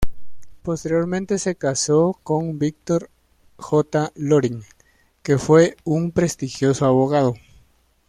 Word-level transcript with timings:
Posteriormente 0.63 1.37
se 1.37 1.53
casó 1.55 2.19
con 2.23 2.57
Victor 2.57 3.11
J. 3.57 4.11
Loring, 4.15 4.63
que 5.21 5.37
fue 5.37 5.77
un 5.83 6.09
prestigioso 6.11 6.87
abogado. 6.87 7.35